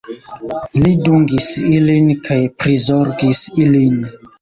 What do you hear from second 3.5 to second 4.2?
ilin.